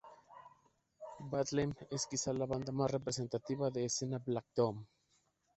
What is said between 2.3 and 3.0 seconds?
la banda más